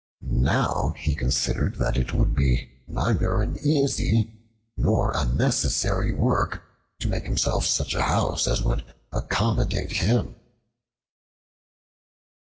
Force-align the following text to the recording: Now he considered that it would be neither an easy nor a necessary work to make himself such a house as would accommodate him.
Now 0.23 0.95
he 0.97 1.13
considered 1.13 1.75
that 1.75 1.95
it 1.95 2.11
would 2.11 2.33
be 2.33 2.71
neither 2.87 3.39
an 3.43 3.55
easy 3.59 4.33
nor 4.75 5.11
a 5.15 5.25
necessary 5.25 6.11
work 6.11 6.63
to 7.01 7.07
make 7.07 7.25
himself 7.25 7.67
such 7.67 7.93
a 7.93 8.01
house 8.01 8.47
as 8.47 8.63
would 8.63 8.83
accommodate 9.11 9.91
him. 9.91 10.37